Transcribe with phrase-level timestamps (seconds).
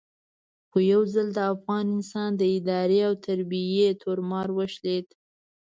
[0.69, 5.07] خو یو ځل د افغان انسان د ادارې او تربیې تومار وشلېد.